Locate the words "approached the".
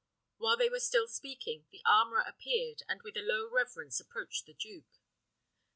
3.99-4.53